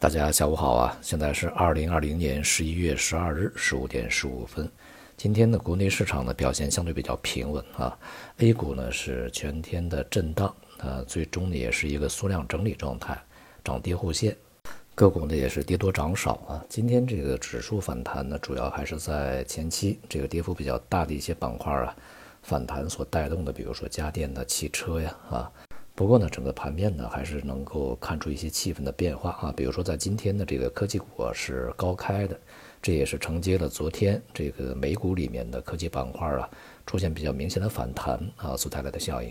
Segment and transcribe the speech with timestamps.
[0.00, 0.98] 大家下午好啊！
[1.02, 4.66] 现在是二零二零年十一月十二日十五点十五分。
[5.14, 7.94] 今天的国内市场呢表现相对比较平稳啊
[8.38, 13.22] ，A 股呢是全天的震荡啊，最终呢也是一个缩量整理状态，
[13.62, 14.34] 涨跌互现。
[14.94, 16.64] 个股呢也是跌多涨少啊。
[16.66, 21.94] 今天这个指数反弹呢，主要还是在前期这个跌幅比较大的一些板块啊
[22.40, 25.52] 反弹所带动的，比如说家电的、汽车呀啊。
[26.00, 32.40] 不过呢，整个盘面呢还是能够看出一些气氛的变化啊，比如说在今天的这个科技股啊是高开的，
[32.80, 36.48] 这也是承接了昨天这个美股里面的科技板块啊
[36.86, 39.30] 出现比较明显的反弹啊所带来的效应。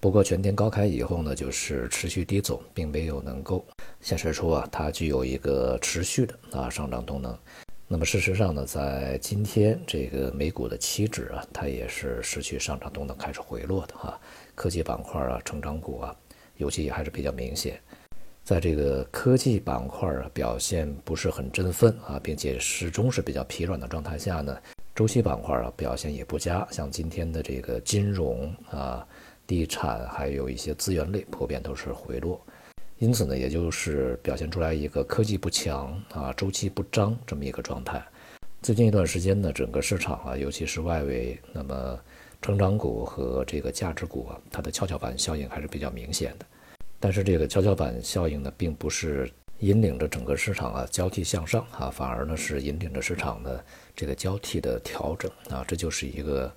[0.00, 3.64] 不过全天高开以后呢，就是持续低走，并没有能够
[4.00, 7.38] 显示出啊它具有一个持续的啊上涨动能。
[7.86, 14.18] 那么事实上呢，在今天这个美股的期指啊，它也是失去上涨动能，开始回落的哈。
[14.54, 16.16] 科技板块啊，成长股啊，
[16.56, 17.78] 尤其还是比较明显。
[18.42, 24.56] 在这个科技板块啊表现不是很振奋啊，并且始终是比较疲软的状态下呢，
[24.94, 26.66] 周期板块啊表现也不佳。
[26.70, 29.06] 像今天的这个金融啊、
[29.46, 32.40] 地产，还有一些资源类，普遍都是回落。
[32.98, 38.02] 因此呢，也就是表现出来一个科技不强啊，周期不张这么一个状态。
[38.62, 42.00] 最近一段时间呢，整个市场啊，尤其是外围，那么
[42.40, 46.46] 成长股和这个价值股啊，它的跷跷板效应还是比较明显的。
[47.00, 53.62] 但是这个跷跷板效应呢，并不是引领着整个市场啊交替向上啊，反而呢是引领着市场的
[53.94, 56.50] 这个交替的调整啊，这就是一个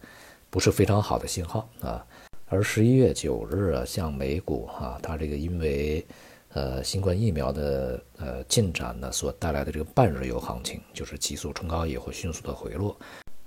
[0.49, 2.05] 不是非常好的信号啊。
[2.49, 6.05] 而十一月九日啊，像美股啊，它这个因为
[6.53, 12.97] 呃，新冠疫苗的呃进展呢，所带来的这个半日游行情，就是急速冲高以后迅速的回落，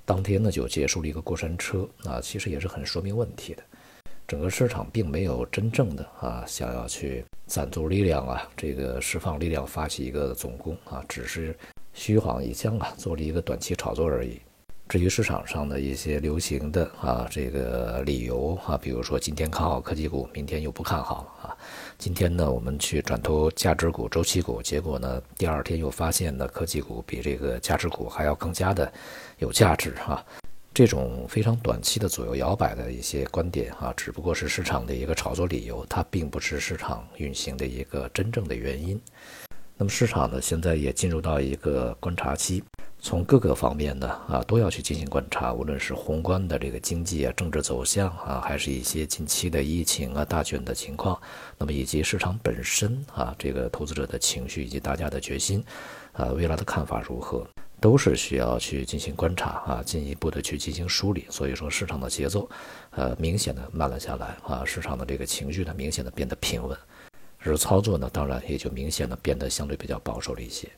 [0.04, 3.62] 当天呢就结束了一个过山车啊，其实也是很说明问题的，
[4.28, 11.56] 整个市场并没有真正的啊想要去攒足力量啊，这个释放力量发起一个总攻啊，只是
[11.94, 14.38] 虚晃一枪啊，做了一个短期炒作而已。
[14.90, 21.56] 至于市场上的一些流行的啊这个理由啊，比如说今天看好科技股，明天又不看好啊。
[21.96, 28.92] 今天呢，我们去转投价值股、周期股，结果呢，第二天又发现呢，科技股比这个价值股还要更加的
[29.38, 30.26] 有价值啊。
[30.74, 39.00] 这种非常短期的左右摇摆的一些观点啊，只不过是市场的一个炒作理由，它并不是市场运行的一个真正的原因。
[39.76, 42.64] 那么市场呢，现在也进入到一个观察期。
[43.02, 51.18] 从各个方面呢，啊，都要去进行观察，无论是宏观的这个经济啊、政治走向啊，还是一些近期的疫情啊、大选的情况，
[51.56, 55.64] 那么以及市场本身啊，这个投资者的情绪以及大家的决心，
[56.12, 57.46] 啊，未来的看法如何，
[57.80, 61.24] 都是需要去进行观察啊，进一步的去进行梳理。
[61.30, 62.48] 所以说，市场的节奏，
[62.90, 66.76] 呃，明显的慢了下来啊，市场的这个情绪呢，明显的变得平稳，
[67.38, 70.68] 而操作呢，当然也就明显的变得相对比较保守了一些。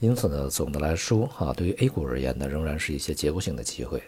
[0.00, 4.02] 因此呢，总的来说啊，对于 A 股而言呢，仍然是一些结构性的机会，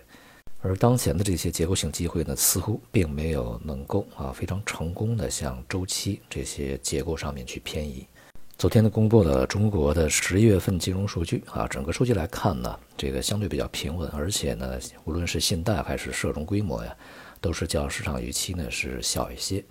[0.63, 8.07] 而当前的这些结构性机会呢，似乎并没有能够啊非常成功的向周期这些结构上面去偏移。
[8.57, 16.97] 昨天呢，公布了中国的十一月份金融数据啊，整个数据来看呢，这个相对比较平稳，而且呢，无论是信贷还是社融规模呀，
[17.39, 19.63] 都是较市场预期呢是小一些。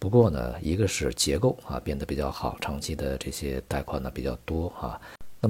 [0.00, 5.00] 不过呢，一个是结构啊变得比较好，长期的这些贷款呢比较多啊。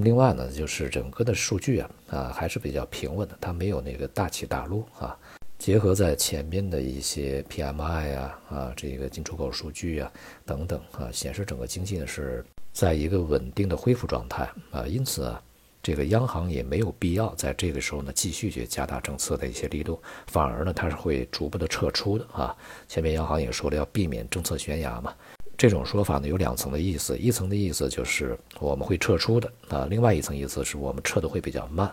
[0.03, 5.17] 另外呢，就是整个的数据啊，啊还是比较平稳的，它没有那个大起大落啊。
[5.59, 10.13] 结合在前面的一些 PMI 啊，啊这个进出口数据啊
[10.47, 14.87] 等等啊，显示整个经济呢是在一个稳定的恢复状态啊。
[14.87, 15.43] 因此啊，
[15.83, 22.57] 这个央行也没有必要在这个时候呢继续去加大政策的一些力度，反而呢它是会逐步的撤出的啊。
[22.87, 25.13] 前面央行也说了，要避免政策悬崖嘛。
[25.59, 31.93] 这种说法呢有两层的意思，一层的意思就是我们会撤出的啊，另外一层意思是我们撤的会比较慢。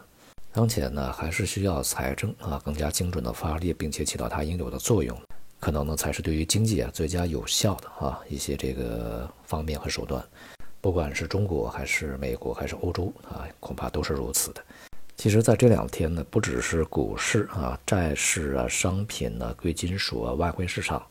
[0.54, 5.20] 当前呢还是需要财政啊更加精准的发力，并且起到它应有的作用，
[5.60, 10.24] 可能呢才是对于经济啊最佳有效的啊一些这个方面和手段。
[10.80, 14.64] 不管是中国还是美国还是欧洲啊，恐怕都是如此的。
[15.18, 21.02] 其实，在这两天呢，不只是股市啊、债市啊、商品啊、贵金属啊、外汇市场。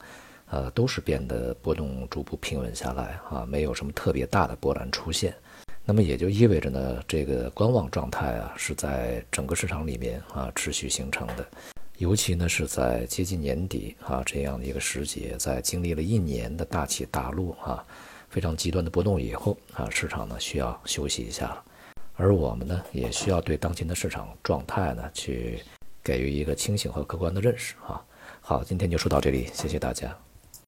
[0.50, 5.35] 呃，都是变得波动逐步平稳下来啊，没有什么特别大的波澜出现。
[5.85, 11.46] 那么也就意味着呢，这个观望状态啊，是在整个市场里面啊持续形成的。
[11.99, 17.85] 尤其呢是在接近年底啊这样的一个时节，在经历了一年的大起大落啊，
[18.29, 21.64] 非常极端的波动以后啊，市场呢需要休息一下了。
[22.17, 25.61] 而我们呢，也需要对当前的市场状态呢，去
[26.02, 28.02] 给予一个清醒和客观的认识啊。
[28.40, 30.17] 好，今天就说到这里，谢谢大家。